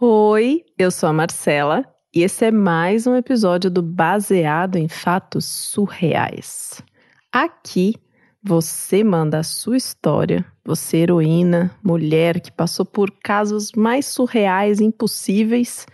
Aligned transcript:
Oi, 0.00 0.64
eu 0.78 0.92
sou 0.92 1.08
a 1.08 1.12
Marcela 1.12 1.84
e 2.14 2.22
esse 2.22 2.44
é 2.44 2.52
mais 2.52 3.04
um 3.08 3.16
episódio 3.16 3.68
do 3.68 3.82
Baseado 3.82 4.76
em 4.76 4.86
Fatos 4.86 5.44
Surreais. 5.44 6.80
Aqui 7.32 7.96
você 8.40 9.02
manda 9.02 9.40
a 9.40 9.42
sua 9.42 9.76
história, 9.76 10.46
você 10.64 10.98
heroína, 10.98 11.72
mulher 11.82 12.38
que 12.38 12.52
passou 12.52 12.86
por 12.86 13.10
casos 13.10 13.72
mais 13.72 14.06
surreais 14.06 14.80
impossíveis, 14.80 15.84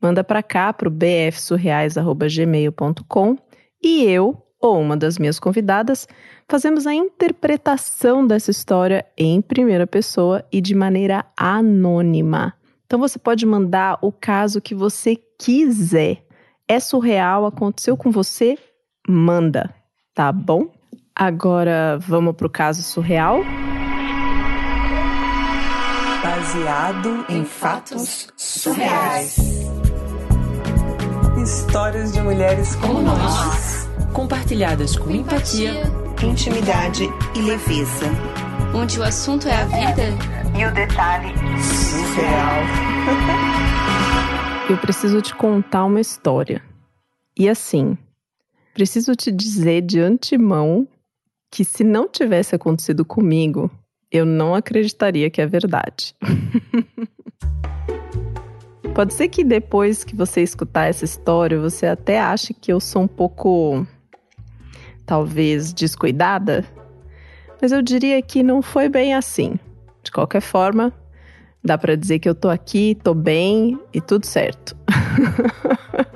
manda 0.00 0.22
para 0.22 0.40
cá 0.40 0.72
pro 0.72 0.88
bfsurreais@gmail.com 0.88 3.36
e 3.82 4.04
eu 4.04 4.40
ou 4.60 4.80
uma 4.80 4.96
das 4.96 5.18
minhas 5.18 5.40
convidadas 5.40 6.06
fazemos 6.48 6.86
a 6.86 6.94
interpretação 6.94 8.24
dessa 8.24 8.52
história 8.52 9.04
em 9.16 9.42
primeira 9.42 9.84
pessoa 9.84 10.44
e 10.52 10.60
de 10.60 10.76
maneira 10.76 11.26
anônima. 11.36 12.56
Então 12.88 12.98
você 12.98 13.18
pode 13.18 13.44
mandar 13.44 13.98
o 14.00 14.10
caso 14.10 14.62
que 14.62 14.74
você 14.74 15.14
quiser. 15.38 16.24
É 16.66 16.80
surreal, 16.80 17.44
aconteceu 17.44 17.98
com 17.98 18.10
você? 18.10 18.56
Manda, 19.06 19.74
tá 20.14 20.32
bom? 20.32 20.70
Agora 21.14 21.98
vamos 22.00 22.34
pro 22.34 22.48
caso 22.48 22.82
surreal? 22.82 23.42
Baseado 26.22 27.26
em 27.28 27.44
fatos 27.44 28.28
surreais. 28.34 29.36
Histórias 31.42 32.14
de 32.14 32.22
mulheres 32.22 32.74
como 32.76 33.02
nós, 33.02 33.86
compartilhadas 34.14 34.96
com 34.96 35.10
empatia, 35.10 35.82
intimidade 36.22 37.04
e 37.34 37.40
leveza. 37.42 38.06
onde 38.74 38.98
o 38.98 39.02
assunto 39.02 39.46
é 39.46 39.54
a 39.54 39.64
vida 39.64 40.04
E 40.58 40.64
o 40.64 40.72
detalhe 40.72 41.34
surreal. 41.62 42.07
Eu 44.68 44.76
preciso 44.76 45.22
te 45.22 45.34
contar 45.34 45.84
uma 45.84 46.00
história. 46.00 46.62
E 47.36 47.48
assim, 47.48 47.96
preciso 48.74 49.14
te 49.14 49.32
dizer 49.32 49.82
de 49.82 50.00
antemão 50.00 50.86
que 51.50 51.64
se 51.64 51.82
não 51.82 52.06
tivesse 52.06 52.54
acontecido 52.54 53.04
comigo, 53.04 53.70
eu 54.10 54.26
não 54.26 54.54
acreditaria 54.54 55.30
que 55.30 55.40
é 55.40 55.46
verdade. 55.46 56.14
Pode 58.94 59.14
ser 59.14 59.28
que 59.28 59.44
depois 59.44 60.02
que 60.02 60.16
você 60.16 60.42
escutar 60.42 60.86
essa 60.86 61.04
história, 61.04 61.58
você 61.58 61.86
até 61.86 62.20
ache 62.20 62.52
que 62.52 62.72
eu 62.72 62.80
sou 62.80 63.02
um 63.02 63.08
pouco, 63.08 63.86
talvez, 65.06 65.72
descuidada. 65.72 66.64
Mas 67.62 67.72
eu 67.72 67.80
diria 67.80 68.20
que 68.20 68.42
não 68.42 68.60
foi 68.60 68.88
bem 68.88 69.14
assim. 69.14 69.58
De 70.02 70.10
qualquer 70.10 70.40
forma, 70.40 70.92
dá 71.62 71.76
pra 71.76 71.94
dizer 71.94 72.18
que 72.18 72.28
eu 72.28 72.34
tô 72.34 72.48
aqui, 72.48 72.96
tô 73.02 73.14
bem 73.14 73.78
e 73.92 74.00
tudo 74.00 74.26
certo. 74.26 74.76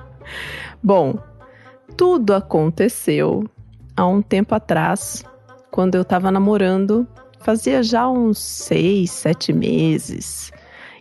Bom, 0.82 1.18
tudo 1.96 2.34
aconteceu 2.34 3.44
há 3.96 4.06
um 4.06 4.22
tempo 4.22 4.54
atrás, 4.54 5.24
quando 5.70 5.94
eu 5.94 6.04
tava 6.04 6.30
namorando, 6.30 7.06
fazia 7.40 7.82
já 7.82 8.08
uns 8.08 8.38
seis, 8.38 9.10
sete 9.10 9.52
meses. 9.52 10.52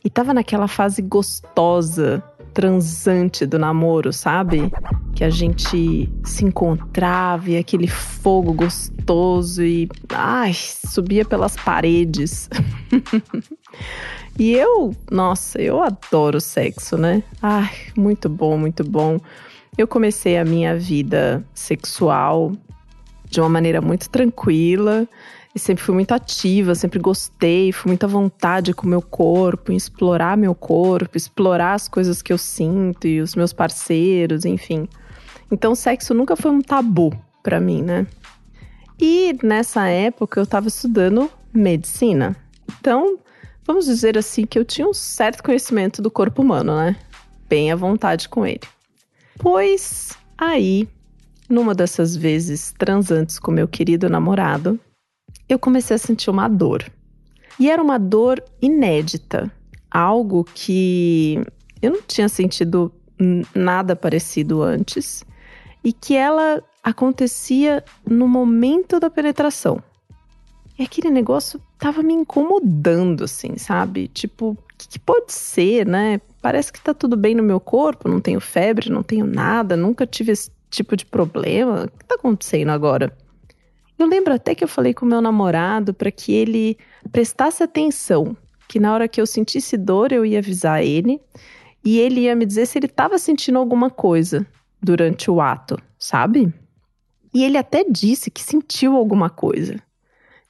E 0.04 0.10
tava 0.10 0.34
naquela 0.34 0.68
fase 0.68 1.02
gostosa, 1.02 2.24
transante 2.54 3.46
do 3.46 3.58
namoro, 3.58 4.12
sabe? 4.14 4.72
Que 5.16 5.24
a 5.24 5.30
gente 5.30 6.10
se 6.24 6.46
encontrava 6.46 7.50
e 7.50 7.58
aquele 7.58 7.88
fogo 7.88 8.54
gostoso 8.54 9.64
e. 9.64 9.90
Ai, 10.10 10.54
subia 10.54 11.26
pelas 11.26 11.56
paredes. 11.56 12.50
e 14.38 14.54
eu, 14.54 14.96
nossa, 15.10 15.62
eu 15.62 15.82
adoro 15.82 16.40
sexo, 16.40 16.98
né? 16.98 17.24
Ai, 17.42 17.72
muito 17.96 18.30
bom, 18.30 18.58
muito 18.58 18.84
bom. 18.84 19.20
Eu 19.78 19.88
comecei 19.88 20.38
a 20.38 20.46
minha 20.46 20.78
vida 20.78 21.46
sexual 21.54 22.52
de 23.30 23.40
uma 23.40 23.50
maneira 23.50 23.82
muito 23.82 24.10
tranquila 24.10 25.08
e 25.54 25.60
sempre 25.60 25.84
fui 25.84 25.94
muito 25.94 26.14
ativa, 26.14 26.74
sempre 26.76 27.00
gostei, 27.00 27.72
fui 27.72 27.90
muito 27.90 28.06
à 28.06 28.08
vontade 28.08 28.74
com 28.74 28.88
o 28.88 28.90
meu 28.90 29.02
corpo, 29.02 29.72
em 29.72 29.76
explorar 29.76 30.38
meu 30.38 30.56
corpo, 30.56 31.18
explorar 31.18 31.74
as 31.74 31.90
coisas 31.90 32.22
que 32.22 32.32
eu 32.32 32.38
sinto 32.38 33.06
e 33.06 33.20
os 33.20 33.36
meus 33.36 33.52
parceiros, 33.52 34.46
enfim. 34.46 34.88
Então, 35.52 35.76
sexo 35.76 36.14
nunca 36.14 36.36
foi 36.38 36.52
um 36.52 36.62
tabu 36.62 37.12
pra 37.44 37.60
mim, 37.60 37.82
né? 37.82 38.08
E 39.00 39.38
nessa 39.44 39.88
época 39.88 40.40
eu 40.40 40.48
tava 40.48 40.70
estudando 40.70 41.30
medicina. 41.54 42.36
Então, 42.80 43.20
vamos 43.66 43.86
dizer 43.86 44.18
assim 44.18 44.46
que 44.46 44.58
eu 44.58 44.64
tinha 44.64 44.88
um 44.88 44.94
certo 44.94 45.44
conhecimento 45.44 46.02
do 46.02 46.10
corpo 46.10 46.42
humano, 46.42 46.78
né? 46.78 46.96
Bem 47.50 47.72
à 47.72 47.76
vontade 47.76 48.30
com 48.30 48.46
ele. 48.46 48.62
Pois 49.38 50.18
aí, 50.38 50.88
numa 51.50 51.76
dessas 51.76 52.16
vezes 52.16 52.74
transantes 52.78 53.38
com 53.38 53.52
meu 53.52 53.68
querido 53.68 54.10
namorado, 54.10 54.80
eu 55.54 55.60
comecei 55.60 55.96
a 55.96 56.00
sentir 56.00 56.30
uma 56.30 56.48
dor. 56.48 56.86
E 57.60 57.70
era 57.70 57.82
uma 57.82 57.98
dor 57.98 58.44
inédita, 58.62 59.52
algo 59.90 60.44
que 60.44 61.44
eu 61.82 61.92
não 61.92 62.02
tinha 62.02 62.30
sentido 62.30 62.92
nada 63.54 63.96
parecido 63.96 64.64
antes 64.64 65.24
e 65.84 65.92
que 65.92 66.16
ela 66.16 66.64
acontecia 66.84 67.84
no 68.10 68.28
momento 68.28 69.00
da 69.00 69.10
penetração. 69.10 69.82
E 70.80 70.84
aquele 70.84 71.10
negócio 71.10 71.62
tava 71.78 72.02
me 72.02 72.14
incomodando, 72.14 73.26
assim, 73.26 73.58
sabe? 73.58 74.08
Tipo, 74.08 74.52
o 74.52 74.58
que, 74.78 74.88
que 74.88 75.00
pode 75.00 75.34
ser, 75.34 75.86
né? 75.86 76.20
Parece 76.42 76.72
que 76.74 76.82
tá 76.82 76.94
tudo 76.94 77.16
bem 77.16 77.36
no 77.36 77.44
meu 77.44 77.60
corpo, 77.60 78.08
não 78.10 78.20
tenho 78.20 78.40
febre, 78.40 78.90
não 78.90 79.04
tenho 79.04 79.26
nada, 79.26 79.76
nunca 79.76 80.08
tive 80.08 80.32
esse 80.32 80.50
tipo 80.70 80.96
de 80.96 81.06
problema. 81.06 81.84
O 81.84 81.98
que 82.00 82.06
tá 82.06 82.16
acontecendo 82.16 82.70
agora? 82.70 83.16
Eu 84.02 84.08
lembro 84.08 84.34
até 84.34 84.56
que 84.56 84.64
eu 84.64 84.68
falei 84.68 84.96
com 84.96 85.06
meu 85.06 85.22
namorado 85.22 85.94
para 85.94 86.10
que 86.10 86.34
ele 86.34 86.76
prestasse 87.12 87.62
atenção, 87.62 88.36
que 88.68 88.80
na 88.80 88.92
hora 88.92 89.08
que 89.08 89.22
eu 89.22 89.28
sentisse 89.28 89.78
dor 89.78 90.12
eu 90.12 90.26
ia 90.26 90.40
avisar 90.40 90.84
ele 90.84 91.22
e 91.86 92.00
ele 92.00 92.22
ia 92.22 92.36
me 92.36 92.44
dizer 92.44 92.66
se 92.66 92.80
ele 92.80 92.88
estava 92.88 93.20
sentindo 93.20 93.60
alguma 93.60 93.92
coisa 93.92 94.44
durante 94.82 95.30
o 95.30 95.40
ato, 95.40 95.78
sabe? 96.00 96.52
E 97.32 97.44
ele 97.44 97.60
até 97.60 97.84
disse 97.84 98.32
que 98.32 98.42
sentiu 98.42 98.96
alguma 98.96 99.30
coisa. 99.30 99.76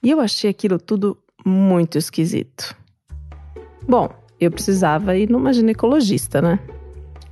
E 0.01 0.09
eu 0.09 0.21
achei 0.21 0.49
aquilo 0.49 0.79
tudo 0.79 1.17
muito 1.45 1.97
esquisito. 1.97 2.73
Bom, 3.85 4.09
eu 4.39 4.49
precisava 4.49 5.17
ir 5.17 5.29
numa 5.29 5.51
ginecologista, 5.51 6.41
né? 6.41 6.57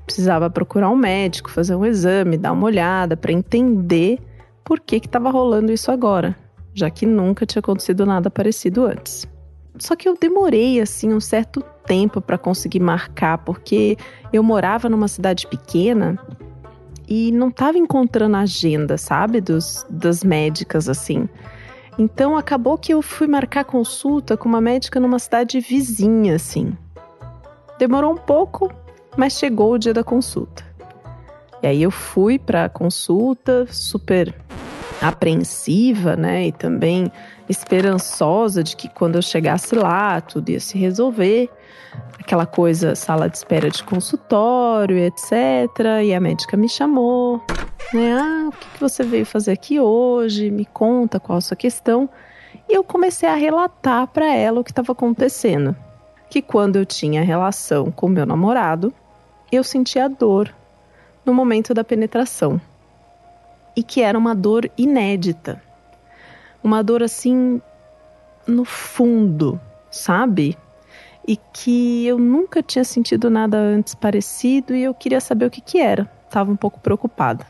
Precisava 0.05 0.49
procurar 0.49 0.89
um 0.89 0.97
médico, 0.97 1.49
fazer 1.49 1.75
um 1.75 1.85
exame, 1.85 2.37
dar 2.37 2.51
uma 2.51 2.65
olhada 2.65 3.15
para 3.15 3.31
entender 3.31 4.19
por 4.63 4.79
que 4.79 4.97
estava 4.97 5.29
rolando 5.29 5.71
isso 5.71 5.91
agora, 5.91 6.35
já 6.73 6.89
que 6.89 7.05
nunca 7.05 7.45
tinha 7.45 7.59
acontecido 7.59 8.05
nada 8.05 8.29
parecido 8.29 8.85
antes. 8.85 9.27
Só 9.77 9.95
que 9.95 10.09
eu 10.09 10.17
demorei 10.19 10.81
assim 10.81 11.13
um 11.13 11.21
certo 11.21 11.63
tempo 11.85 12.19
para 12.19 12.37
conseguir 12.37 12.79
marcar, 12.79 13.39
porque 13.39 13.97
eu 14.31 14.43
morava 14.43 14.89
numa 14.89 15.07
cidade 15.07 15.47
pequena 15.47 16.19
e 17.07 17.31
não 17.31 17.47
estava 17.47 17.77
encontrando 17.77 18.35
a 18.35 18.41
agenda, 18.41 18.97
sabe, 18.97 19.41
dos 19.41 19.85
das 19.89 20.23
médicas 20.23 20.87
assim. 20.87 21.27
Então 21.97 22.37
acabou 22.37 22.77
que 22.77 22.93
eu 22.93 23.01
fui 23.01 23.27
marcar 23.27 23.65
consulta 23.65 24.37
com 24.37 24.47
uma 24.47 24.61
médica 24.61 24.99
numa 24.99 25.19
cidade 25.19 25.59
vizinha 25.59 26.35
assim. 26.35 26.73
Demorou 27.77 28.13
um 28.13 28.17
pouco, 28.17 28.71
mas 29.17 29.33
chegou 29.33 29.73
o 29.73 29.77
dia 29.77 29.93
da 29.93 30.03
consulta. 30.03 30.63
E 31.63 31.67
aí 31.67 31.81
eu 31.81 31.91
fui 31.91 32.37
para 32.37 32.65
a 32.65 32.69
consulta, 32.69 33.65
super 33.69 34.33
apreensiva, 35.01 36.15
né? 36.15 36.47
E 36.47 36.51
também 36.51 37.11
esperançosa 37.47 38.63
de 38.63 38.75
que 38.75 38.89
quando 38.89 39.15
eu 39.15 39.21
chegasse 39.21 39.75
lá, 39.75 40.21
tudo 40.21 40.49
ia 40.49 40.59
se 40.59 40.77
resolver. 40.77 41.49
Aquela 42.19 42.45
coisa, 42.45 42.95
sala 42.95 43.29
de 43.29 43.37
espera 43.37 43.69
de 43.69 43.83
consultório, 43.83 44.97
etc. 44.97 45.33
E 46.03 46.13
a 46.13 46.19
médica 46.19 46.55
me 46.55 46.69
chamou, 46.69 47.41
né? 47.93 48.13
Ah, 48.13 48.49
o 48.49 48.51
que, 48.51 48.79
você 48.79 49.03
veio 49.03 49.25
fazer 49.25 49.51
aqui 49.51 49.79
hoje? 49.79 50.51
Me 50.51 50.65
conta 50.65 51.19
qual 51.19 51.37
a 51.37 51.41
sua 51.41 51.57
questão. 51.57 52.09
E 52.67 52.73
eu 52.75 52.83
comecei 52.83 53.27
a 53.27 53.35
relatar 53.35 54.07
para 54.07 54.33
ela 54.33 54.59
o 54.59 54.63
que 54.63 54.71
estava 54.71 54.91
acontecendo. 54.91 55.75
Que 56.29 56.41
quando 56.41 56.75
eu 56.75 56.85
tinha 56.85 57.23
relação 57.23 57.91
com 57.91 58.07
meu 58.07 58.25
namorado, 58.25 58.93
eu 59.51 59.63
sentia 59.63 60.07
dor 60.07 60.53
no 61.25 61.33
momento 61.33 61.73
da 61.73 61.83
penetração. 61.83 62.61
E 63.75 63.83
que 63.83 64.01
era 64.01 64.17
uma 64.17 64.35
dor 64.35 64.69
inédita. 64.77 65.61
Uma 66.63 66.83
dor 66.83 67.03
assim 67.03 67.61
no 68.45 68.65
fundo, 68.65 69.59
sabe? 69.89 70.57
E 71.27 71.37
que 71.37 72.05
eu 72.05 72.17
nunca 72.17 72.61
tinha 72.63 72.83
sentido 72.83 73.29
nada 73.29 73.57
antes 73.57 73.93
parecido 73.93 74.75
e 74.75 74.83
eu 74.83 74.93
queria 74.93 75.21
saber 75.21 75.45
o 75.45 75.51
que 75.51 75.61
que 75.61 75.79
era. 75.79 76.05
Tava 76.29 76.51
um 76.51 76.55
pouco 76.55 76.79
preocupada. 76.79 77.45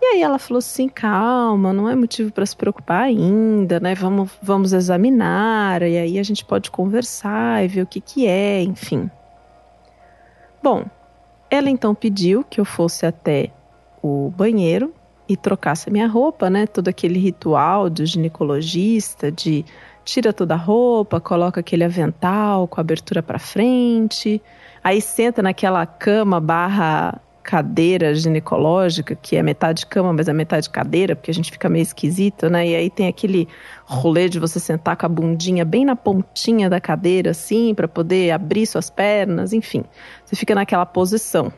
E 0.00 0.06
aí 0.06 0.22
ela 0.22 0.38
falou 0.38 0.58
assim: 0.58 0.88
calma, 0.88 1.72
não 1.72 1.88
é 1.88 1.94
motivo 1.94 2.30
para 2.30 2.46
se 2.46 2.56
preocupar 2.56 3.02
ainda, 3.02 3.80
né? 3.80 3.94
Vamos, 3.94 4.30
vamos 4.42 4.72
examinar, 4.72 5.82
e 5.82 5.96
aí 5.96 6.18
a 6.18 6.22
gente 6.22 6.44
pode 6.44 6.70
conversar 6.70 7.64
e 7.64 7.68
ver 7.68 7.82
o 7.82 7.86
que, 7.86 8.00
que 8.00 8.26
é, 8.26 8.62
enfim. 8.62 9.10
Bom, 10.62 10.84
ela 11.50 11.70
então 11.70 11.94
pediu 11.94 12.44
que 12.44 12.60
eu 12.60 12.64
fosse 12.64 13.06
até 13.06 13.50
o 14.02 14.30
banheiro 14.36 14.92
e 15.28 15.36
trocasse 15.36 15.88
a 15.88 15.92
minha 15.92 16.06
roupa, 16.06 16.50
né? 16.50 16.66
Todo 16.66 16.88
aquele 16.88 17.18
ritual 17.18 17.88
do 17.88 18.04
ginecologista 18.04 19.30
de 19.30 19.64
tira 20.04 20.32
toda 20.32 20.54
a 20.54 20.58
roupa, 20.58 21.20
coloca 21.20 21.60
aquele 21.60 21.84
avental 21.84 22.68
com 22.68 22.78
a 22.78 22.82
abertura 22.82 23.22
para 23.22 23.38
frente, 23.38 24.40
aí 24.82 25.00
senta 25.00 25.42
naquela 25.42 25.86
cama 25.86 26.38
barra 26.40 27.20
cadeira 27.44 28.14
ginecológica, 28.14 29.14
que 29.14 29.36
é 29.36 29.42
metade 29.42 29.84
cama, 29.84 30.14
mas 30.14 30.28
é 30.28 30.32
metade 30.32 30.68
cadeira, 30.70 31.14
porque 31.14 31.30
a 31.30 31.34
gente 31.34 31.52
fica 31.52 31.68
meio 31.68 31.82
esquisito, 31.82 32.48
né? 32.48 32.66
E 32.66 32.74
aí 32.74 32.88
tem 32.88 33.06
aquele 33.06 33.46
rolê 33.84 34.30
de 34.30 34.40
você 34.40 34.58
sentar 34.58 34.96
com 34.96 35.04
a 35.04 35.08
bundinha 35.08 35.62
bem 35.62 35.84
na 35.84 35.94
pontinha 35.94 36.70
da 36.70 36.80
cadeira, 36.80 37.32
assim, 37.32 37.74
para 37.74 37.86
poder 37.86 38.30
abrir 38.30 38.66
suas 38.66 38.88
pernas, 38.88 39.52
enfim. 39.52 39.84
Você 40.24 40.34
fica 40.34 40.54
naquela 40.54 40.86
posição, 40.86 41.52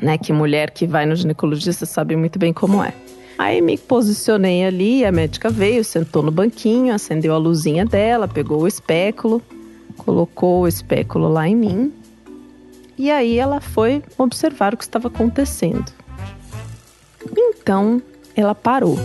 né? 0.00 0.18
Que 0.18 0.32
mulher 0.32 0.70
que 0.70 0.86
vai 0.86 1.06
no 1.06 1.14
ginecologista 1.14 1.86
sabe 1.86 2.16
muito 2.16 2.38
bem 2.38 2.52
como 2.52 2.82
é. 2.82 2.94
Aí 3.38 3.60
me 3.62 3.78
posicionei 3.78 4.64
ali, 4.64 5.04
a 5.04 5.10
médica 5.10 5.48
veio, 5.48 5.82
sentou 5.82 6.22
no 6.22 6.30
banquinho, 6.30 6.94
acendeu 6.94 7.34
a 7.34 7.38
luzinha 7.38 7.86
dela, 7.86 8.28
pegou 8.28 8.62
o 8.62 8.68
espéculo, 8.68 9.42
colocou 9.96 10.62
o 10.62 10.68
espéculo 10.68 11.28
lá 11.28 11.48
em 11.48 11.56
mim. 11.56 11.92
E 12.98 13.10
aí 13.10 13.38
ela 13.38 13.60
foi 13.60 14.02
observar 14.18 14.74
o 14.74 14.76
que 14.76 14.84
estava 14.84 15.08
acontecendo. 15.08 15.90
Então 17.34 18.02
ela 18.36 18.54
parou. 18.54 18.98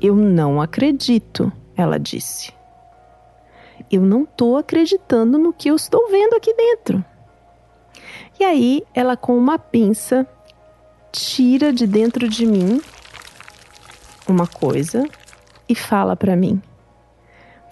Eu 0.00 0.14
não 0.14 0.60
acredito, 0.60 1.50
ela 1.76 1.98
disse. 1.98 2.52
Eu 3.90 4.02
não 4.02 4.22
estou 4.22 4.56
acreditando 4.56 5.38
no 5.38 5.52
que 5.52 5.70
eu 5.70 5.74
estou 5.74 6.08
vendo 6.08 6.34
aqui 6.34 6.54
dentro. 6.54 7.04
E 8.38 8.44
aí 8.44 8.82
ela, 8.94 9.16
com 9.16 9.36
uma 9.36 9.58
pinça, 9.58 10.26
tira 11.10 11.72
de 11.72 11.86
dentro 11.86 12.28
de 12.28 12.46
mim 12.46 12.80
uma 14.28 14.46
coisa 14.46 15.04
e 15.68 15.74
fala 15.74 16.16
para 16.16 16.36
mim: 16.36 16.62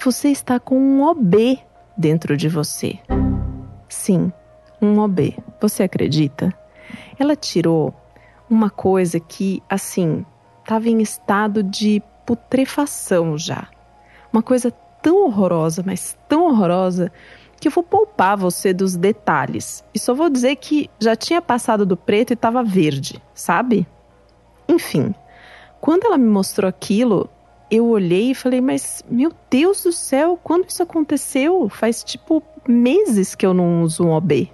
Você 0.03 0.29
está 0.29 0.59
com 0.59 0.79
um 0.79 1.03
OB 1.03 1.59
dentro 1.97 2.37
de 2.37 2.49
você. 2.49 2.99
Sim, 3.89 4.33
um 4.81 4.99
OB. 4.99 5.37
Você 5.61 5.83
acredita? 5.85 6.53
Ela 7.19 7.37
tirou 7.37 7.95
uma 8.51 8.71
coisa 8.71 9.21
que, 9.21 9.63
assim, 9.69 10.25
estava 10.63 10.89
em 10.89 11.01
estado 11.01 11.63
de 11.63 12.03
putrefação 12.25 13.39
já. 13.39 13.69
Uma 14.33 14.43
coisa 14.43 14.73
tão 15.01 15.27
horrorosa, 15.27 15.83
mas 15.87 16.19
tão 16.29 16.47
horrorosa, 16.47 17.13
que 17.61 17.71
vou 17.71 17.83
poupar 17.83 18.37
você 18.37 18.73
dos 18.73 18.97
detalhes. 18.97 19.85
E 19.95 19.99
só 19.99 20.15
vou 20.15 20.29
dizer 20.29 20.57
que 20.57 20.91
já 20.99 21.17
tinha 21.17 21.41
passado 21.41 21.87
do 21.87 21.97
preto 21.97 22.31
e 22.31 22.35
estava 22.35 22.63
verde, 22.63 23.23
sabe? 23.35 23.87
Enfim, 24.69 25.15
quando 25.81 26.05
ela 26.05 26.19
me 26.19 26.29
mostrou 26.29 26.69
aquilo, 26.69 27.29
eu 27.71 27.87
olhei 27.87 28.31
e 28.31 28.35
falei, 28.35 28.61
mas 28.61 29.05
meu 29.09 29.33
Deus 29.51 29.83
do 29.83 29.93
céu, 29.93 30.39
quando 30.43 30.69
isso 30.69 30.83
aconteceu? 30.83 31.69
Faz 31.69 32.05
tipo 32.05 32.43
meses 32.69 33.35
que 33.35 33.47
eu 33.47 33.55
não 33.55 33.83
uso 33.83 34.05
um 34.05 34.11
OB. 34.11 34.51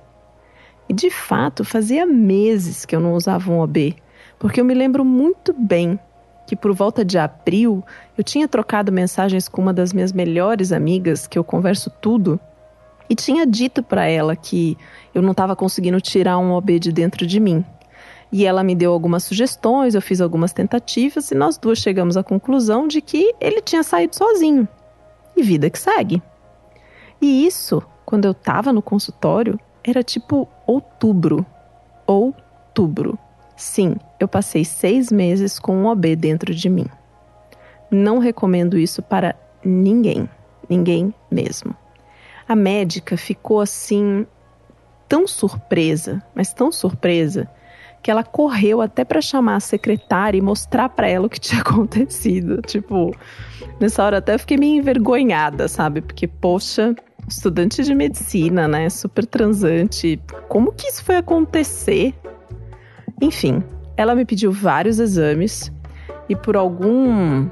E 0.88 0.92
de 0.92 1.10
fato, 1.10 1.64
fazia 1.64 2.04
meses 2.04 2.84
que 2.84 2.94
eu 2.94 3.00
não 3.00 3.14
usava 3.14 3.50
um 3.50 3.60
OB, 3.60 3.96
porque 4.38 4.60
eu 4.60 4.64
me 4.64 4.74
lembro 4.74 5.04
muito 5.04 5.52
bem 5.52 5.98
que 6.46 6.56
por 6.56 6.74
volta 6.74 7.04
de 7.04 7.16
abril 7.16 7.84
eu 8.16 8.24
tinha 8.24 8.48
trocado 8.48 8.92
mensagens 8.92 9.48
com 9.48 9.62
uma 9.62 9.72
das 9.72 9.92
minhas 9.92 10.12
melhores 10.12 10.72
amigas, 10.72 11.26
que 11.26 11.38
eu 11.38 11.44
converso 11.44 11.90
tudo, 12.00 12.38
e 13.12 13.14
tinha 13.14 13.46
dito 13.46 13.82
para 13.82 14.06
ela 14.06 14.34
que 14.34 14.74
eu 15.14 15.20
não 15.20 15.32
estava 15.32 15.54
conseguindo 15.54 16.00
tirar 16.00 16.38
um 16.38 16.52
OB 16.52 16.78
de 16.78 16.90
dentro 16.90 17.26
de 17.26 17.38
mim. 17.38 17.62
E 18.32 18.46
ela 18.46 18.64
me 18.64 18.74
deu 18.74 18.90
algumas 18.90 19.22
sugestões, 19.22 19.94
eu 19.94 20.00
fiz 20.00 20.18
algumas 20.18 20.54
tentativas 20.54 21.30
e 21.30 21.34
nós 21.34 21.58
duas 21.58 21.78
chegamos 21.78 22.16
à 22.16 22.24
conclusão 22.24 22.88
de 22.88 23.02
que 23.02 23.34
ele 23.38 23.60
tinha 23.60 23.82
saído 23.82 24.16
sozinho. 24.16 24.66
E 25.36 25.42
vida 25.42 25.68
que 25.68 25.78
segue. 25.78 26.22
E 27.20 27.46
isso, 27.46 27.82
quando 28.06 28.24
eu 28.24 28.30
estava 28.30 28.72
no 28.72 28.80
consultório, 28.80 29.60
era 29.84 30.02
tipo 30.02 30.48
outubro. 30.66 31.44
Outubro. 32.06 33.18
Sim, 33.54 33.96
eu 34.18 34.26
passei 34.26 34.64
seis 34.64 35.12
meses 35.12 35.58
com 35.58 35.76
um 35.76 35.84
OB 35.84 36.16
dentro 36.16 36.54
de 36.54 36.70
mim. 36.70 36.86
Não 37.90 38.16
recomendo 38.18 38.78
isso 38.78 39.02
para 39.02 39.36
ninguém. 39.62 40.26
Ninguém 40.66 41.12
mesmo. 41.30 41.76
A 42.52 42.54
médica 42.54 43.16
ficou 43.16 43.62
assim, 43.62 44.26
tão 45.08 45.26
surpresa, 45.26 46.22
mas 46.34 46.52
tão 46.52 46.70
surpresa 46.70 47.48
que 48.02 48.10
ela 48.10 48.22
correu 48.22 48.82
até 48.82 49.06
para 49.06 49.22
chamar 49.22 49.56
a 49.56 49.60
secretária 49.60 50.36
e 50.36 50.42
mostrar 50.42 50.90
para 50.90 51.08
ela 51.08 51.28
o 51.28 51.30
que 51.30 51.40
tinha 51.40 51.62
acontecido. 51.62 52.60
Tipo, 52.60 53.10
nessa 53.80 54.04
hora 54.04 54.18
até 54.18 54.36
fiquei 54.36 54.58
meio 54.58 54.76
envergonhada, 54.76 55.66
sabe? 55.66 56.02
Porque, 56.02 56.28
poxa, 56.28 56.94
estudante 57.26 57.82
de 57.82 57.94
medicina, 57.94 58.68
né? 58.68 58.90
Super 58.90 59.24
transante. 59.24 60.20
Como 60.46 60.72
que 60.72 60.88
isso 60.88 61.02
foi 61.02 61.16
acontecer? 61.16 62.14
Enfim, 63.18 63.62
ela 63.96 64.14
me 64.14 64.26
pediu 64.26 64.52
vários 64.52 64.98
exames 64.98 65.72
e 66.28 66.36
por 66.36 66.54
algum, 66.54 67.48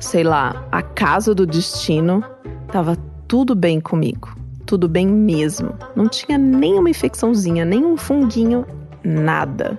sei 0.00 0.24
lá, 0.24 0.66
acaso 0.72 1.34
do 1.34 1.44
destino, 1.44 2.24
tava 2.72 2.96
tudo 3.28 3.54
bem 3.54 3.78
comigo. 3.78 4.34
Tudo 4.64 4.88
bem 4.88 5.06
mesmo. 5.06 5.74
Não 5.94 6.08
tinha 6.08 6.38
nenhuma 6.38 6.88
infecçãozinha, 6.88 7.64
nenhum 7.64 7.96
funguinho, 7.96 8.64
nada. 9.04 9.78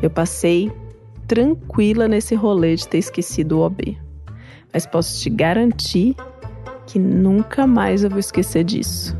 Eu 0.00 0.08
passei 0.08 0.70
tranquila 1.26 2.06
nesse 2.06 2.36
rolê 2.36 2.76
de 2.76 2.86
ter 2.86 2.98
esquecido 2.98 3.58
o 3.58 3.62
OB. 3.62 3.98
Mas 4.72 4.86
posso 4.86 5.20
te 5.20 5.28
garantir 5.28 6.14
que 6.86 6.98
nunca 6.98 7.66
mais 7.66 8.04
eu 8.04 8.10
vou 8.10 8.20
esquecer 8.20 8.64
disso. 8.64 9.16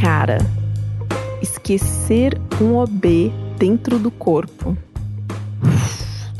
Cara, 0.00 0.38
esquecer 1.40 2.36
um 2.60 2.76
OB 2.76 3.32
dentro 3.58 3.98
do 3.98 4.10
corpo. 4.10 4.76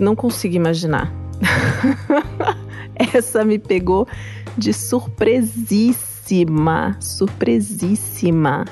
Não 0.00 0.14
consigo 0.14 0.54
imaginar. 0.54 1.12
Essa 3.14 3.44
me 3.44 3.58
pegou 3.58 4.06
de 4.56 4.72
surpresíssima, 4.72 6.96
surpresíssima. 7.00 8.64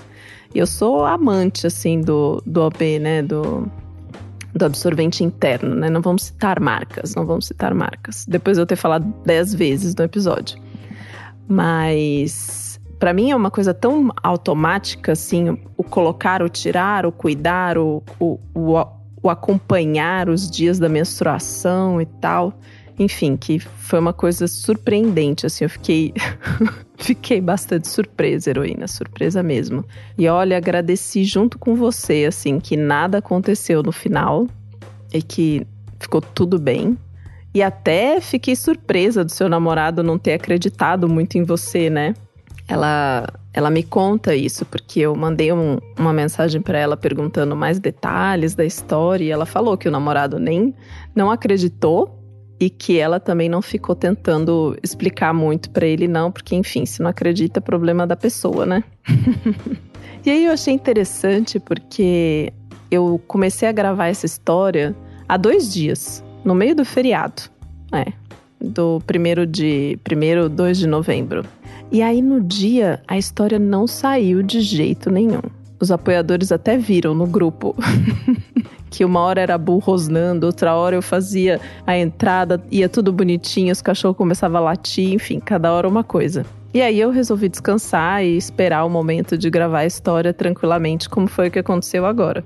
Eu 0.54 0.66
sou 0.66 1.04
amante, 1.04 1.66
assim, 1.66 2.00
do, 2.00 2.42
do 2.46 2.62
OB, 2.62 2.98
né, 2.98 3.22
do, 3.22 3.70
do 4.54 4.64
absorvente 4.64 5.22
interno, 5.22 5.74
né? 5.74 5.90
Não 5.90 6.00
vamos 6.00 6.22
citar 6.24 6.58
marcas, 6.60 7.14
não 7.14 7.26
vamos 7.26 7.46
citar 7.46 7.74
marcas. 7.74 8.24
Depois 8.26 8.56
de 8.56 8.62
eu 8.62 8.66
ter 8.66 8.76
falado 8.76 9.04
dez 9.24 9.54
vezes 9.54 9.94
no 9.94 10.04
episódio. 10.04 10.58
Mas 11.48 12.66
para 12.98 13.12
mim 13.12 13.30
é 13.30 13.36
uma 13.36 13.50
coisa 13.50 13.74
tão 13.74 14.10
automática, 14.22 15.12
assim, 15.12 15.58
o 15.76 15.84
colocar, 15.84 16.42
o 16.42 16.48
tirar, 16.48 17.04
o 17.04 17.12
cuidar, 17.12 17.76
o, 17.78 18.02
o, 18.18 18.38
o, 18.54 18.86
o 19.26 19.30
acompanhar 19.30 20.28
os 20.28 20.50
dias 20.50 20.78
da 20.78 20.88
menstruação 20.88 22.00
e 22.00 22.06
tal 22.06 22.58
enfim, 22.98 23.36
que 23.36 23.58
foi 23.58 23.98
uma 23.98 24.12
coisa 24.12 24.48
surpreendente, 24.48 25.44
assim, 25.44 25.64
eu 25.64 25.70
fiquei 25.70 26.14
fiquei 26.96 27.40
bastante 27.40 27.88
surpresa, 27.88 28.50
heroína, 28.50 28.88
surpresa 28.88 29.42
mesmo. 29.42 29.84
E 30.16 30.26
olha, 30.28 30.56
agradeci 30.56 31.24
junto 31.24 31.58
com 31.58 31.74
você, 31.74 32.24
assim, 32.26 32.58
que 32.58 32.76
nada 32.76 33.18
aconteceu 33.18 33.82
no 33.82 33.92
final 33.92 34.46
e 35.12 35.20
que 35.20 35.66
ficou 36.00 36.22
tudo 36.22 36.58
bem. 36.58 36.96
E 37.54 37.62
até 37.62 38.20
fiquei 38.20 38.56
surpresa 38.56 39.24
do 39.24 39.30
seu 39.30 39.48
namorado 39.48 40.02
não 40.02 40.18
ter 40.18 40.34
acreditado 40.34 41.08
muito 41.08 41.36
em 41.36 41.42
você, 41.42 41.90
né? 41.90 42.14
Ela, 42.68 43.26
ela 43.52 43.70
me 43.70 43.82
conta 43.82 44.34
isso, 44.34 44.64
porque 44.66 45.00
eu 45.00 45.14
mandei 45.14 45.52
um, 45.52 45.78
uma 45.98 46.12
mensagem 46.12 46.60
para 46.60 46.78
ela 46.78 46.96
perguntando 46.96 47.54
mais 47.54 47.78
detalhes 47.78 48.54
da 48.54 48.64
história 48.64 49.24
e 49.24 49.30
ela 49.30 49.46
falou 49.46 49.76
que 49.76 49.86
o 49.86 49.90
namorado 49.90 50.38
nem 50.38 50.74
não 51.14 51.30
acreditou 51.30 52.16
e 52.58 52.70
que 52.70 52.98
ela 52.98 53.20
também 53.20 53.48
não 53.48 53.60
ficou 53.60 53.94
tentando 53.94 54.76
explicar 54.82 55.32
muito 55.32 55.70
para 55.70 55.86
ele 55.86 56.08
não, 56.08 56.32
porque 56.32 56.54
enfim, 56.54 56.86
se 56.86 57.02
não 57.02 57.10
acredita 57.10 57.60
é 57.60 57.62
problema 57.62 58.06
da 58.06 58.16
pessoa, 58.16 58.64
né? 58.64 58.82
e 60.24 60.30
aí 60.30 60.44
eu 60.46 60.52
achei 60.52 60.72
interessante 60.72 61.60
porque 61.60 62.52
eu 62.90 63.20
comecei 63.26 63.68
a 63.68 63.72
gravar 63.72 64.08
essa 64.08 64.26
história 64.26 64.94
há 65.28 65.36
dois 65.36 65.72
dias, 65.72 66.24
no 66.44 66.54
meio 66.54 66.74
do 66.74 66.84
feriado, 66.84 67.42
é, 67.92 68.12
do 68.60 69.00
primeiro 69.06 69.46
de 69.46 69.98
primeiro 70.02 70.48
2 70.48 70.78
de 70.78 70.86
novembro. 70.86 71.44
E 71.90 72.02
aí 72.02 72.20
no 72.20 72.40
dia 72.40 73.00
a 73.06 73.16
história 73.16 73.58
não 73.58 73.86
saiu 73.86 74.42
de 74.42 74.60
jeito 74.60 75.10
nenhum. 75.10 75.42
Os 75.78 75.90
apoiadores 75.90 76.50
até 76.50 76.76
viram 76.76 77.14
no 77.14 77.26
grupo 77.26 77.76
que 78.90 79.04
uma 79.04 79.20
hora 79.20 79.40
era 79.40 79.58
burro 79.58 79.92
rosnando, 79.92 80.46
outra 80.46 80.74
hora 80.74 80.96
eu 80.96 81.02
fazia 81.02 81.60
a 81.86 81.96
entrada, 81.96 82.62
ia 82.70 82.88
tudo 82.88 83.12
bonitinho, 83.12 83.72
os 83.72 83.82
cachorros 83.82 84.16
começavam 84.16 84.58
a 84.58 84.60
latir, 84.60 85.12
enfim, 85.12 85.38
cada 85.38 85.72
hora 85.72 85.88
uma 85.88 86.02
coisa. 86.02 86.46
E 86.72 86.80
aí 86.80 86.98
eu 86.98 87.10
resolvi 87.10 87.48
descansar 87.48 88.24
e 88.24 88.36
esperar 88.36 88.84
o 88.84 88.90
momento 88.90 89.38
de 89.38 89.48
gravar 89.48 89.80
a 89.80 89.86
história 89.86 90.32
tranquilamente, 90.32 91.08
como 91.08 91.26
foi 91.26 91.48
o 91.48 91.50
que 91.50 91.58
aconteceu 91.58 92.04
agora. 92.04 92.44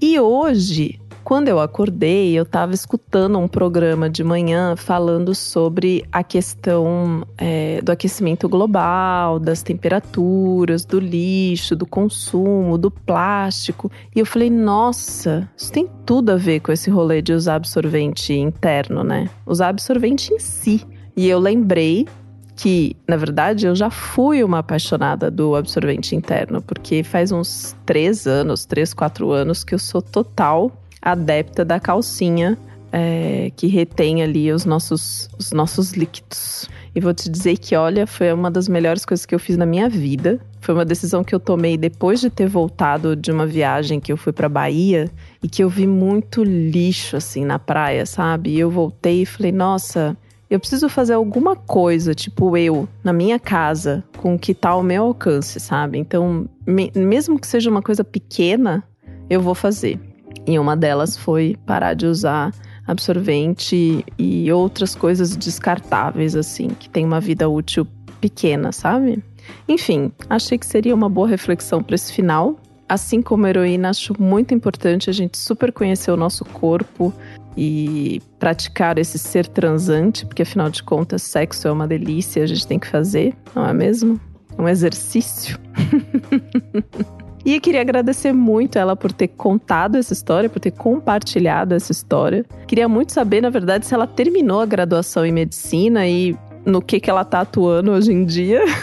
E 0.00 0.18
hoje 0.18 1.00
quando 1.24 1.48
eu 1.48 1.58
acordei, 1.58 2.38
eu 2.38 2.42
estava 2.42 2.74
escutando 2.74 3.38
um 3.38 3.48
programa 3.48 4.10
de 4.10 4.22
manhã 4.22 4.76
falando 4.76 5.34
sobre 5.34 6.04
a 6.12 6.22
questão 6.22 7.26
é, 7.38 7.80
do 7.80 7.90
aquecimento 7.90 8.46
global, 8.46 9.38
das 9.38 9.62
temperaturas, 9.62 10.84
do 10.84 11.00
lixo, 11.00 11.74
do 11.74 11.86
consumo, 11.86 12.76
do 12.76 12.90
plástico. 12.90 13.90
E 14.14 14.20
eu 14.20 14.26
falei, 14.26 14.50
nossa, 14.50 15.48
isso 15.56 15.72
tem 15.72 15.88
tudo 16.04 16.30
a 16.30 16.36
ver 16.36 16.60
com 16.60 16.70
esse 16.70 16.90
rolê 16.90 17.22
de 17.22 17.32
usar 17.32 17.54
absorvente 17.54 18.34
interno, 18.34 19.02
né? 19.02 19.30
Usar 19.46 19.68
absorvente 19.68 20.32
em 20.32 20.38
si. 20.38 20.86
E 21.16 21.26
eu 21.26 21.38
lembrei 21.38 22.06
que, 22.54 22.96
na 23.08 23.16
verdade, 23.16 23.66
eu 23.66 23.74
já 23.74 23.90
fui 23.90 24.44
uma 24.44 24.58
apaixonada 24.58 25.30
do 25.30 25.56
absorvente 25.56 26.14
interno, 26.14 26.62
porque 26.62 27.02
faz 27.02 27.32
uns 27.32 27.74
três 27.84 28.26
anos, 28.26 28.64
três, 28.64 28.94
quatro 28.94 29.32
anos 29.32 29.64
que 29.64 29.74
eu 29.74 29.78
sou 29.78 30.00
total 30.00 30.70
adepta 31.04 31.64
da 31.64 31.78
calcinha 31.78 32.58
é, 32.90 33.50
que 33.56 33.66
retém 33.66 34.22
ali 34.22 34.52
os 34.52 34.64
nossos, 34.64 35.28
os 35.38 35.50
nossos 35.50 35.92
líquidos. 35.92 36.68
E 36.94 37.00
vou 37.00 37.12
te 37.12 37.28
dizer 37.28 37.58
que, 37.58 37.74
olha, 37.74 38.06
foi 38.06 38.32
uma 38.32 38.48
das 38.50 38.68
melhores 38.68 39.04
coisas 39.04 39.26
que 39.26 39.34
eu 39.34 39.38
fiz 39.40 39.56
na 39.56 39.66
minha 39.66 39.88
vida. 39.88 40.40
Foi 40.60 40.72
uma 40.72 40.84
decisão 40.84 41.24
que 41.24 41.34
eu 41.34 41.40
tomei 41.40 41.76
depois 41.76 42.20
de 42.20 42.30
ter 42.30 42.48
voltado 42.48 43.16
de 43.16 43.32
uma 43.32 43.46
viagem 43.46 43.98
que 43.98 44.12
eu 44.12 44.16
fui 44.16 44.32
para 44.32 44.48
Bahia 44.48 45.10
e 45.42 45.48
que 45.48 45.64
eu 45.64 45.68
vi 45.68 45.88
muito 45.88 46.44
lixo 46.44 47.16
assim 47.16 47.44
na 47.44 47.58
praia, 47.58 48.06
sabe? 48.06 48.50
E 48.50 48.60
eu 48.60 48.70
voltei 48.70 49.22
e 49.22 49.26
falei: 49.26 49.50
"Nossa, 49.50 50.16
eu 50.48 50.60
preciso 50.60 50.88
fazer 50.88 51.14
alguma 51.14 51.56
coisa, 51.56 52.14
tipo 52.14 52.56
eu, 52.56 52.88
na 53.02 53.12
minha 53.12 53.40
casa, 53.40 54.04
com 54.18 54.38
que 54.38 54.54
tá 54.54 54.68
ao 54.68 54.84
meu 54.84 55.02
alcance, 55.06 55.58
sabe? 55.58 55.98
Então, 55.98 56.48
me, 56.64 56.92
mesmo 56.94 57.40
que 57.40 57.46
seja 57.48 57.68
uma 57.68 57.82
coisa 57.82 58.04
pequena, 58.04 58.84
eu 59.28 59.40
vou 59.40 59.54
fazer. 59.54 59.98
E 60.46 60.58
uma 60.58 60.76
delas 60.76 61.16
foi 61.16 61.56
parar 61.66 61.94
de 61.94 62.06
usar 62.06 62.52
absorvente 62.86 64.04
e 64.18 64.52
outras 64.52 64.94
coisas 64.94 65.36
descartáveis, 65.36 66.36
assim, 66.36 66.68
que 66.68 66.88
tem 66.88 67.04
uma 67.04 67.20
vida 67.20 67.48
útil 67.48 67.86
pequena, 68.20 68.72
sabe? 68.72 69.22
Enfim, 69.68 70.12
achei 70.28 70.58
que 70.58 70.66
seria 70.66 70.94
uma 70.94 71.08
boa 71.08 71.28
reflexão 71.28 71.82
para 71.82 71.94
esse 71.94 72.12
final. 72.12 72.56
Assim 72.88 73.22
como 73.22 73.46
heroína, 73.46 73.90
acho 73.90 74.20
muito 74.20 74.52
importante 74.52 75.08
a 75.08 75.12
gente 75.12 75.38
super 75.38 75.72
conhecer 75.72 76.10
o 76.10 76.16
nosso 76.16 76.44
corpo 76.44 77.12
e 77.56 78.20
praticar 78.38 78.98
esse 78.98 79.18
ser 79.18 79.46
transante, 79.46 80.26
porque 80.26 80.42
afinal 80.42 80.68
de 80.68 80.82
contas, 80.82 81.22
sexo 81.22 81.66
é 81.66 81.72
uma 81.72 81.86
delícia, 81.86 82.42
a 82.42 82.46
gente 82.46 82.66
tem 82.66 82.78
que 82.78 82.86
fazer, 82.86 83.34
não 83.54 83.66
é 83.66 83.72
mesmo? 83.72 84.20
Um 84.58 84.68
exercício. 84.68 85.58
E 87.44 87.60
queria 87.60 87.82
agradecer 87.82 88.32
muito 88.32 88.78
ela 88.78 88.96
por 88.96 89.12
ter 89.12 89.28
contado 89.28 89.96
essa 89.96 90.14
história, 90.14 90.48
por 90.48 90.60
ter 90.60 90.70
compartilhado 90.70 91.74
essa 91.74 91.92
história. 91.92 92.44
Queria 92.66 92.88
muito 92.88 93.12
saber, 93.12 93.42
na 93.42 93.50
verdade, 93.50 93.84
se 93.86 93.92
ela 93.92 94.06
terminou 94.06 94.60
a 94.60 94.66
graduação 94.66 95.26
em 95.26 95.32
medicina 95.32 96.06
e 96.06 96.34
no 96.64 96.80
que, 96.80 96.98
que 96.98 97.10
ela 97.10 97.24
tá 97.24 97.40
atuando 97.40 97.90
hoje 97.92 98.12
em 98.12 98.24
dia. 98.24 98.62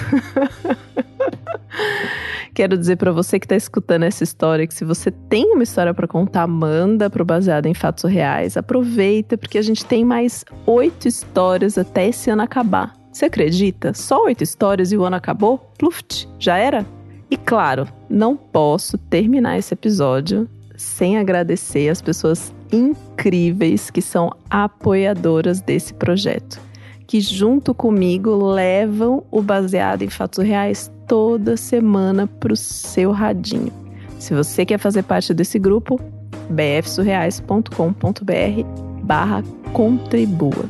Quero 2.54 2.78
dizer 2.78 2.98
para 2.98 3.12
você 3.12 3.40
que 3.40 3.46
está 3.46 3.56
escutando 3.56 4.04
essa 4.04 4.24
história 4.24 4.68
que 4.68 4.74
se 4.74 4.84
você 4.84 5.10
tem 5.10 5.54
uma 5.54 5.64
história 5.64 5.94
para 5.94 6.08
contar, 6.08 6.46
manda 6.46 7.10
pro 7.10 7.26
baseado 7.26 7.66
em 7.66 7.74
fatos 7.74 8.04
reais. 8.04 8.58
Aproveita 8.58 9.38
porque 9.38 9.58
a 9.58 9.62
gente 9.62 9.86
tem 9.86 10.06
mais 10.06 10.46
oito 10.68 11.08
histórias 11.08 11.78
até 11.78 12.10
esse 12.10 12.30
ano 12.30 12.44
acabar. 12.44 12.94
Você 13.12 13.26
acredita? 13.26 13.94
Só 13.94 14.26
oito 14.26 14.44
histórias 14.44 14.92
e 14.92 14.98
o 14.98 15.04
ano 15.04 15.16
acabou? 15.16 15.72
Pluft, 15.78 16.28
já 16.38 16.58
era? 16.58 16.86
E 17.32 17.38
claro, 17.38 17.88
não 18.10 18.36
posso 18.36 18.98
terminar 18.98 19.58
esse 19.58 19.74
episódio 19.74 20.50
sem 20.76 21.18
agradecer 21.18 21.88
as 21.88 22.02
pessoas 22.02 22.54
incríveis 22.74 23.90
que 23.90 24.02
são 24.02 24.34
apoiadoras 24.50 25.62
desse 25.62 25.94
projeto, 25.94 26.60
que 27.08 27.22
junto 27.22 27.74
comigo 27.74 28.36
levam 28.36 29.24
o 29.32 29.42
baseado 29.42 30.02
em 30.02 30.10
fatos 30.10 30.44
reais 30.44 30.92
toda 31.08 31.56
semana 31.56 32.28
para 32.28 32.52
o 32.52 32.58
seu 32.58 33.12
radinho. 33.12 33.72
Se 34.20 34.34
você 34.34 34.66
quer 34.66 34.78
fazer 34.78 35.04
parte 35.04 35.34
desse 35.34 35.58
grupo, 35.58 36.02
bfsurreais.com.br 36.50 39.04
barra 39.04 39.42
contribua. 39.72 40.66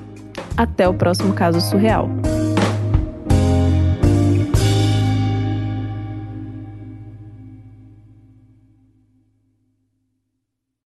Até 0.56 0.88
o 0.88 0.94
próximo 0.94 1.34
caso 1.34 1.60
surreal. 1.60 2.08